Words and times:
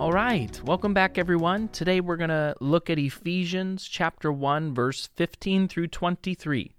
All 0.00 0.12
right, 0.12 0.58
welcome 0.64 0.94
back, 0.94 1.18
everyone. 1.18 1.68
Today 1.68 2.00
we're 2.00 2.16
going 2.16 2.30
to 2.30 2.54
look 2.58 2.88
at 2.88 2.98
Ephesians 2.98 3.86
chapter 3.86 4.32
1, 4.32 4.72
verse 4.72 5.10
15 5.16 5.68
through 5.68 5.88
23. 5.88 6.74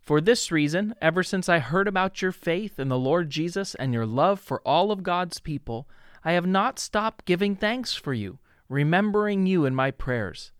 For 0.00 0.22
this 0.22 0.50
reason, 0.50 0.94
ever 1.02 1.22
since 1.22 1.50
I 1.50 1.58
heard 1.58 1.86
about 1.86 2.22
your 2.22 2.32
faith 2.32 2.78
in 2.78 2.88
the 2.88 2.98
Lord 2.98 3.28
Jesus 3.28 3.74
and 3.74 3.92
your 3.92 4.06
love 4.06 4.40
for 4.40 4.62
all 4.62 4.90
of 4.90 5.02
God's 5.02 5.40
people, 5.40 5.86
I 6.24 6.32
have 6.32 6.46
not 6.46 6.78
stopped 6.78 7.26
giving 7.26 7.54
thanks 7.54 7.92
for 7.92 8.14
you, 8.14 8.38
remembering 8.70 9.44
you 9.44 9.66
in 9.66 9.74
my 9.74 9.90
prayers. 9.90 10.52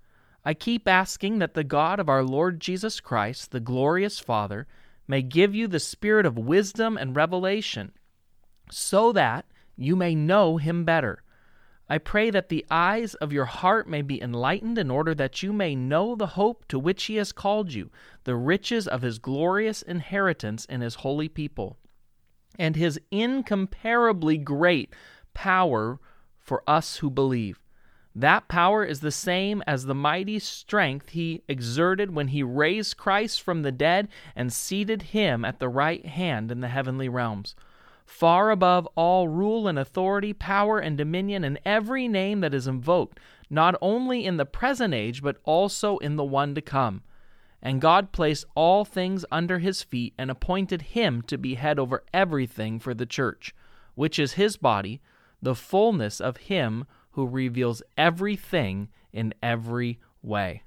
I 0.44 0.52
keep 0.52 0.86
asking 0.86 1.38
that 1.38 1.54
the 1.54 1.64
God 1.64 2.00
of 2.00 2.10
our 2.10 2.22
Lord 2.22 2.60
Jesus 2.60 3.00
Christ, 3.00 3.50
the 3.50 3.60
glorious 3.60 4.20
Father, 4.20 4.66
may 5.08 5.22
give 5.22 5.54
you 5.54 5.68
the 5.68 5.80
spirit 5.80 6.26
of 6.26 6.36
wisdom 6.36 6.98
and 6.98 7.16
revelation, 7.16 7.92
so 8.70 9.10
that 9.12 9.46
you 9.76 9.96
may 9.96 10.14
know 10.14 10.56
him 10.56 10.84
better. 10.84 11.22
I 11.88 11.98
pray 11.98 12.30
that 12.30 12.48
the 12.48 12.64
eyes 12.70 13.14
of 13.16 13.32
your 13.32 13.44
heart 13.44 13.88
may 13.88 14.02
be 14.02 14.22
enlightened 14.22 14.78
in 14.78 14.90
order 14.90 15.14
that 15.14 15.42
you 15.42 15.52
may 15.52 15.74
know 15.74 16.14
the 16.14 16.28
hope 16.28 16.66
to 16.68 16.78
which 16.78 17.04
he 17.04 17.16
has 17.16 17.32
called 17.32 17.72
you, 17.72 17.90
the 18.24 18.36
riches 18.36 18.88
of 18.88 19.02
his 19.02 19.18
glorious 19.18 19.82
inheritance 19.82 20.64
in 20.64 20.80
his 20.80 20.96
holy 20.96 21.28
people, 21.28 21.76
and 22.58 22.76
his 22.76 22.98
incomparably 23.10 24.38
great 24.38 24.94
power 25.34 26.00
for 26.38 26.62
us 26.66 26.96
who 26.96 27.10
believe. 27.10 27.60
That 28.14 28.48
power 28.48 28.84
is 28.84 29.00
the 29.00 29.10
same 29.10 29.62
as 29.66 29.84
the 29.84 29.94
mighty 29.94 30.38
strength 30.38 31.10
he 31.10 31.42
exerted 31.48 32.14
when 32.14 32.28
he 32.28 32.42
raised 32.42 32.96
Christ 32.96 33.42
from 33.42 33.62
the 33.62 33.72
dead 33.72 34.08
and 34.36 34.52
seated 34.52 35.02
him 35.02 35.44
at 35.44 35.60
the 35.60 35.68
right 35.68 36.04
hand 36.04 36.50
in 36.50 36.60
the 36.60 36.68
heavenly 36.68 37.08
realms 37.08 37.54
far 38.12 38.50
above 38.50 38.86
all 38.94 39.26
rule 39.26 39.66
and 39.66 39.78
authority, 39.78 40.34
power 40.34 40.78
and 40.78 40.98
dominion, 40.98 41.42
and 41.42 41.58
every 41.64 42.06
name 42.06 42.40
that 42.40 42.52
is 42.52 42.66
invoked, 42.66 43.18
not 43.48 43.74
only 43.80 44.26
in 44.26 44.36
the 44.36 44.44
present 44.44 44.92
age, 44.92 45.22
but 45.22 45.38
also 45.44 45.96
in 45.98 46.16
the 46.16 46.24
one 46.24 46.54
to 46.54 46.60
come. 46.60 47.02
And 47.62 47.80
God 47.80 48.12
placed 48.12 48.44
all 48.54 48.84
things 48.84 49.24
under 49.32 49.58
his 49.60 49.82
feet 49.82 50.12
and 50.18 50.30
appointed 50.30 50.82
him 50.82 51.22
to 51.22 51.38
be 51.38 51.54
head 51.54 51.78
over 51.78 52.04
everything 52.12 52.78
for 52.78 52.92
the 52.92 53.06
church, 53.06 53.54
which 53.94 54.18
is 54.18 54.34
his 54.34 54.56
body, 54.56 55.00
the 55.40 55.54
fullness 55.54 56.20
of 56.20 56.36
him 56.36 56.84
who 57.12 57.26
reveals 57.26 57.82
everything 57.96 58.88
in 59.12 59.32
every 59.42 59.98
way. 60.22 60.62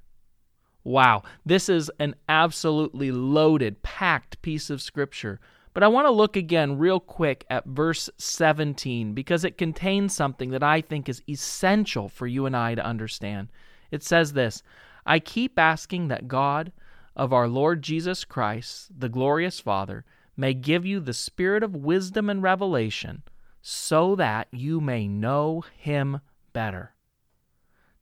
Wow, 0.83 1.23
this 1.45 1.69
is 1.69 1.91
an 1.99 2.15
absolutely 2.27 3.11
loaded, 3.11 3.83
packed 3.83 4.41
piece 4.41 4.69
of 4.69 4.81
scripture 4.81 5.39
but 5.75 5.83
I 5.83 5.89
want 5.89 6.07
to 6.07 6.11
look 6.11 6.37
again, 6.37 6.77
real 6.77 7.01
quick, 7.01 7.45
at 7.49 7.65
verse 7.65 8.09
17 8.17 9.13
because 9.13 9.43
it 9.43 9.57
contains 9.57 10.15
something 10.15 10.51
that 10.51 10.63
I 10.63 10.79
think 10.79 11.09
is 11.09 11.21
essential 11.27 12.07
for 12.07 12.25
you 12.25 12.45
and 12.45 12.55
I 12.55 12.75
to 12.75 12.85
understand. 12.85 13.49
It 13.91 14.01
says 14.01 14.31
this 14.31 14.63
I 15.05 15.19
keep 15.19 15.59
asking 15.59 16.07
that 16.07 16.29
God 16.29 16.71
of 17.13 17.33
our 17.33 17.49
Lord 17.49 17.81
Jesus 17.81 18.23
Christ, 18.23 18.87
the 18.97 19.09
glorious 19.09 19.59
Father, 19.59 20.05
may 20.37 20.53
give 20.53 20.85
you 20.85 21.01
the 21.01 21.13
spirit 21.13 21.61
of 21.61 21.75
wisdom 21.75 22.29
and 22.29 22.41
revelation 22.41 23.23
so 23.61 24.15
that 24.15 24.47
you 24.51 24.79
may 24.79 25.09
know 25.09 25.65
him 25.75 26.21
better. 26.53 26.93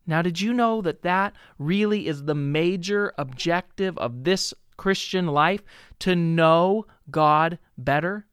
Now, 0.06 0.22
did 0.22 0.40
you 0.40 0.54
know 0.54 0.80
that 0.84 1.02
that 1.02 1.34
really 1.58 2.06
is 2.06 2.26
the 2.26 2.36
major 2.36 3.14
objective 3.18 3.98
of 3.98 4.26
this 4.26 4.54
Christian 4.78 5.28
life? 5.28 5.62
To 6.00 6.16
know 6.16 6.86
God 7.10 7.60
better? 7.78 8.26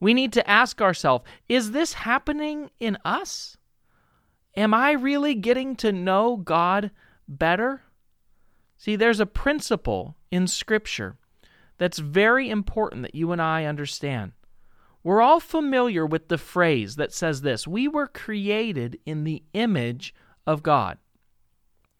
We 0.00 0.14
need 0.14 0.32
to 0.34 0.48
ask 0.48 0.82
ourselves 0.82 1.24
is 1.48 1.70
this 1.70 1.94
happening 1.94 2.70
in 2.80 2.98
us? 3.04 3.56
Am 4.56 4.72
I 4.72 4.92
really 4.92 5.34
getting 5.34 5.74
to 5.76 5.92
know 5.92 6.36
God 6.36 6.90
better? 7.26 7.82
See, 8.76 8.96
there's 8.96 9.20
a 9.20 9.26
principle 9.26 10.16
in 10.30 10.46
Scripture 10.46 11.16
that's 11.78 11.98
very 11.98 12.50
important 12.50 13.02
that 13.02 13.14
you 13.14 13.32
and 13.32 13.40
I 13.40 13.64
understand. 13.64 14.32
We're 15.02 15.20
all 15.20 15.40
familiar 15.40 16.06
with 16.06 16.28
the 16.28 16.38
phrase 16.38 16.96
that 16.96 17.12
says 17.12 17.42
this 17.42 17.66
We 17.66 17.88
were 17.88 18.06
created 18.06 18.98
in 19.04 19.24
the 19.24 19.42
image 19.52 20.14
of 20.46 20.62
God, 20.62 20.98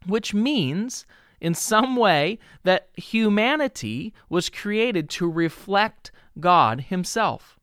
which 0.06 0.34
means 0.34 1.06
in 1.44 1.52
some 1.52 1.94
way 1.94 2.38
that 2.62 2.88
humanity 2.94 4.14
was 4.30 4.48
created 4.48 5.10
to 5.10 5.30
reflect 5.30 6.10
God 6.40 6.86
Himself. 6.88 7.60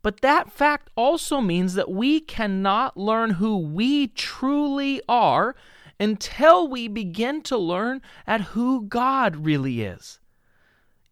But 0.00 0.22
that 0.22 0.50
fact 0.50 0.88
also 0.96 1.42
means 1.42 1.74
that 1.74 1.90
we 1.90 2.20
cannot 2.20 2.96
learn 2.96 3.32
who 3.32 3.58
we 3.58 4.06
truly 4.06 5.02
are 5.10 5.54
until 6.00 6.68
we 6.68 6.88
begin 6.88 7.42
to 7.42 7.58
learn 7.58 8.00
at 8.26 8.40
who 8.40 8.86
God 8.86 9.36
really 9.44 9.82
is. 9.82 10.18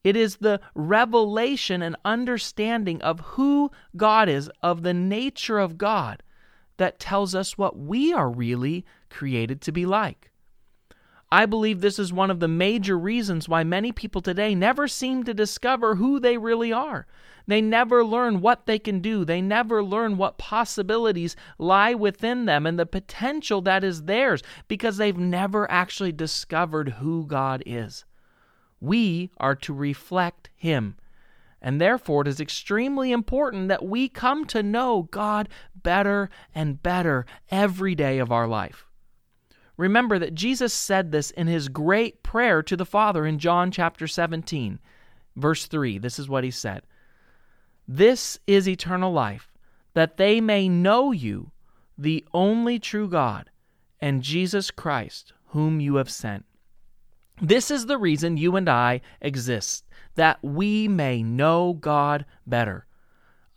It 0.02 0.16
is 0.16 0.36
the 0.36 0.62
revelation 0.74 1.82
and 1.82 1.96
understanding 2.02 3.02
of 3.02 3.20
who 3.20 3.70
God 3.94 4.30
is, 4.30 4.50
of 4.62 4.82
the 4.84 4.94
nature 4.94 5.58
of 5.58 5.76
God, 5.76 6.22
that 6.78 6.98
tells 6.98 7.34
us 7.34 7.58
what 7.58 7.76
we 7.76 8.14
are 8.14 8.30
really 8.30 8.86
created 9.10 9.60
to 9.62 9.72
be 9.72 9.84
like. 9.84 10.30
I 11.34 11.46
believe 11.46 11.80
this 11.80 11.98
is 11.98 12.12
one 12.12 12.30
of 12.30 12.38
the 12.38 12.46
major 12.46 12.96
reasons 12.96 13.48
why 13.48 13.64
many 13.64 13.90
people 13.90 14.20
today 14.20 14.54
never 14.54 14.86
seem 14.86 15.24
to 15.24 15.34
discover 15.34 15.96
who 15.96 16.20
they 16.20 16.38
really 16.38 16.72
are. 16.72 17.08
They 17.48 17.60
never 17.60 18.04
learn 18.04 18.40
what 18.40 18.66
they 18.66 18.78
can 18.78 19.00
do. 19.00 19.24
They 19.24 19.40
never 19.40 19.82
learn 19.82 20.16
what 20.16 20.38
possibilities 20.38 21.34
lie 21.58 21.92
within 21.92 22.44
them 22.44 22.66
and 22.66 22.78
the 22.78 22.86
potential 22.86 23.60
that 23.62 23.82
is 23.82 24.04
theirs 24.04 24.44
because 24.68 24.96
they've 24.96 25.18
never 25.18 25.68
actually 25.68 26.12
discovered 26.12 26.90
who 27.00 27.26
God 27.26 27.64
is. 27.66 28.04
We 28.80 29.32
are 29.38 29.56
to 29.56 29.74
reflect 29.74 30.50
Him. 30.54 30.98
And 31.60 31.80
therefore, 31.80 32.22
it 32.22 32.28
is 32.28 32.38
extremely 32.38 33.10
important 33.10 33.66
that 33.66 33.84
we 33.84 34.08
come 34.08 34.44
to 34.44 34.62
know 34.62 35.08
God 35.10 35.48
better 35.74 36.30
and 36.54 36.80
better 36.80 37.26
every 37.50 37.96
day 37.96 38.20
of 38.20 38.30
our 38.30 38.46
life. 38.46 38.86
Remember 39.76 40.18
that 40.18 40.34
Jesus 40.34 40.72
said 40.72 41.10
this 41.10 41.30
in 41.32 41.46
his 41.46 41.68
great 41.68 42.22
prayer 42.22 42.62
to 42.62 42.76
the 42.76 42.86
Father 42.86 43.26
in 43.26 43.38
John 43.38 43.70
chapter 43.70 44.06
17, 44.06 44.78
verse 45.36 45.66
3. 45.66 45.98
This 45.98 46.18
is 46.18 46.28
what 46.28 46.44
he 46.44 46.50
said 46.50 46.82
This 47.88 48.38
is 48.46 48.68
eternal 48.68 49.12
life, 49.12 49.52
that 49.94 50.16
they 50.16 50.40
may 50.40 50.68
know 50.68 51.10
you, 51.10 51.50
the 51.98 52.24
only 52.32 52.78
true 52.78 53.08
God, 53.08 53.50
and 54.00 54.22
Jesus 54.22 54.70
Christ, 54.70 55.32
whom 55.46 55.80
you 55.80 55.96
have 55.96 56.10
sent. 56.10 56.44
This 57.40 57.70
is 57.70 57.86
the 57.86 57.98
reason 57.98 58.36
you 58.36 58.54
and 58.54 58.68
I 58.68 59.00
exist, 59.20 59.84
that 60.14 60.38
we 60.42 60.86
may 60.86 61.22
know 61.22 61.72
God 61.72 62.24
better. 62.46 62.86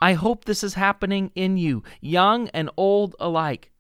I 0.02 0.14
hope 0.14 0.46
this 0.46 0.64
is 0.64 0.74
happening 0.74 1.32
in 1.36 1.58
you, 1.58 1.84
young 2.02 2.50
and 2.50 2.72
old 2.76 3.16
alike. 3.20 3.72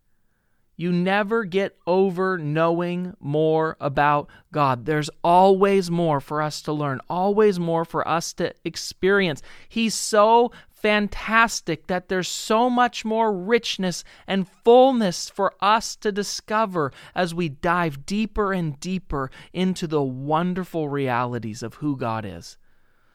You 0.79 0.91
never 0.91 1.43
get 1.43 1.75
over 1.87 2.37
knowing 2.37 3.15
more 3.19 3.77
about 3.79 4.29
God. 4.51 4.85
There's 4.85 5.09
always 5.23 5.89
more 5.89 6.21
for 6.21 6.39
us 6.39 6.61
to 6.61 6.71
learn, 6.71 7.01
always 7.09 7.59
more 7.59 7.83
for 7.83 8.07
us 8.07 8.31
to 8.33 8.53
experience. 8.63 9.41
He's 9.67 9.95
so 9.95 10.51
fantastic 10.69 11.87
that 11.87 12.09
there's 12.09 12.27
so 12.27 12.69
much 12.69 13.03
more 13.03 13.33
richness 13.33 14.03
and 14.27 14.47
fullness 14.47 15.31
for 15.31 15.55
us 15.59 15.95
to 15.95 16.11
discover 16.11 16.91
as 17.15 17.33
we 17.33 17.49
dive 17.49 18.05
deeper 18.05 18.53
and 18.53 18.79
deeper 18.79 19.31
into 19.51 19.87
the 19.87 20.03
wonderful 20.03 20.89
realities 20.89 21.63
of 21.63 21.73
who 21.75 21.97
God 21.97 22.23
is. 22.23 22.59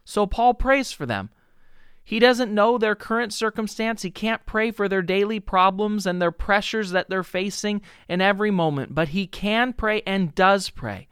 So 0.05 0.26
Paul 0.26 0.55
prays 0.55 0.91
for 0.91 1.06
them. 1.06 1.31
He 2.04 2.19
doesn't 2.19 2.54
know 2.54 2.78
their 2.78 2.94
current 2.94 3.32
circumstance. 3.32 4.02
He 4.02 4.10
can't 4.10 4.44
pray 4.44 4.70
for 4.70 4.88
their 4.88 5.02
daily 5.02 5.40
problems 5.40 6.04
and 6.06 6.20
their 6.20 6.32
pressures 6.32 6.90
that 6.90 7.08
they're 7.08 7.22
facing 7.22 7.81
in 8.08 8.20
every 8.20 8.50
moment, 8.50 8.94
but 8.94 9.08
he 9.08 9.26
can 9.26 9.72
pray 9.72 10.02
and 10.06 10.34
does 10.34 10.69
pray 10.69 11.08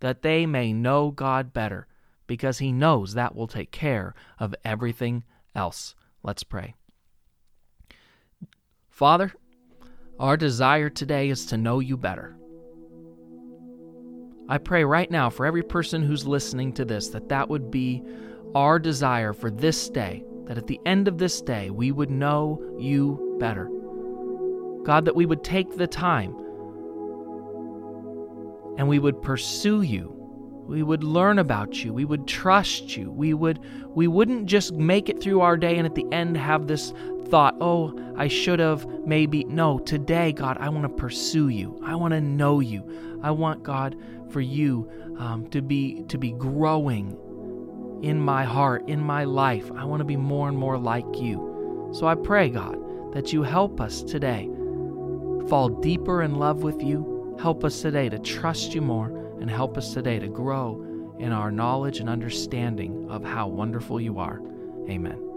that 0.00 0.22
they 0.22 0.46
may 0.46 0.72
know 0.72 1.10
God 1.10 1.52
better 1.52 1.86
because 2.26 2.58
he 2.58 2.72
knows 2.72 3.14
that 3.14 3.36
will 3.36 3.46
take 3.46 3.70
care 3.70 4.14
of 4.38 4.54
everything 4.64 5.22
else. 5.54 5.94
Let's 6.22 6.42
pray. 6.42 6.74
Father, 8.90 9.32
Our 10.22 10.36
desire 10.36 10.88
today 10.88 11.30
is 11.30 11.46
to 11.46 11.56
know 11.56 11.80
you 11.80 11.96
better. 11.96 12.36
I 14.48 14.58
pray 14.58 14.84
right 14.84 15.10
now 15.10 15.30
for 15.30 15.46
every 15.46 15.62
person 15.64 16.02
who's 16.02 16.26
listening 16.26 16.72
to 16.74 16.84
this 16.84 17.08
that 17.08 17.28
that 17.30 17.48
would 17.48 17.72
be 17.72 18.04
our 18.54 18.78
desire 18.78 19.32
for 19.32 19.50
this 19.50 19.88
day, 19.88 20.24
that 20.46 20.58
at 20.58 20.66
the 20.66 20.80
end 20.84 21.08
of 21.08 21.18
this 21.18 21.40
day 21.40 21.70
we 21.70 21.92
would 21.92 22.10
know 22.10 22.60
you 22.78 23.36
better. 23.38 23.68
God, 24.84 25.04
that 25.04 25.14
we 25.14 25.26
would 25.26 25.44
take 25.44 25.76
the 25.76 25.86
time 25.86 26.34
and 28.78 28.88
we 28.88 28.98
would 28.98 29.22
pursue 29.22 29.82
you. 29.82 30.18
We 30.66 30.82
would 30.82 31.04
learn 31.04 31.38
about 31.38 31.84
you. 31.84 31.92
We 31.92 32.04
would 32.04 32.26
trust 32.26 32.96
you. 32.96 33.10
We 33.10 33.34
would 33.34 33.58
we 33.94 34.06
wouldn't 34.06 34.46
just 34.46 34.72
make 34.72 35.08
it 35.08 35.20
through 35.20 35.40
our 35.40 35.56
day 35.56 35.76
and 35.76 35.86
at 35.86 35.94
the 35.94 36.06
end 36.12 36.36
have 36.36 36.66
this 36.66 36.94
thought, 37.26 37.56
"Oh, 37.60 37.98
I 38.16 38.28
should 38.28 38.58
have 38.58 38.86
maybe." 39.04 39.44
No, 39.44 39.78
today, 39.78 40.32
God, 40.32 40.56
I 40.58 40.68
want 40.68 40.84
to 40.84 40.88
pursue 40.88 41.48
you. 41.48 41.80
I 41.84 41.96
want 41.96 42.12
to 42.12 42.20
know 42.20 42.60
you. 42.60 43.20
I 43.22 43.32
want 43.32 43.62
God 43.62 43.96
for 44.30 44.40
you 44.40 44.90
um, 45.18 45.48
to 45.50 45.60
be 45.60 46.04
to 46.08 46.16
be 46.16 46.32
growing 46.32 47.18
in 48.02 48.20
my 48.20 48.44
heart, 48.44 48.88
in 48.88 49.00
my 49.00 49.24
life. 49.24 49.70
I 49.76 49.84
want 49.84 50.00
to 50.00 50.04
be 50.04 50.16
more 50.16 50.48
and 50.48 50.58
more 50.58 50.78
like 50.78 51.06
you. 51.14 51.90
So 51.94 52.06
I 52.06 52.14
pray, 52.14 52.50
God, 52.50 53.14
that 53.14 53.32
you 53.32 53.42
help 53.42 53.80
us 53.80 54.02
today 54.02 54.48
fall 55.48 55.68
deeper 55.68 56.22
in 56.22 56.36
love 56.36 56.62
with 56.62 56.82
you. 56.82 57.36
Help 57.40 57.64
us 57.64 57.80
today 57.80 58.08
to 58.08 58.18
trust 58.18 58.74
you 58.74 58.80
more 58.80 59.08
and 59.40 59.50
help 59.50 59.76
us 59.76 59.92
today 59.92 60.18
to 60.18 60.28
grow 60.28 61.16
in 61.18 61.32
our 61.32 61.50
knowledge 61.50 62.00
and 62.00 62.08
understanding 62.08 63.06
of 63.10 63.24
how 63.24 63.48
wonderful 63.48 64.00
you 64.00 64.18
are. 64.18 64.40
Amen. 64.88 65.31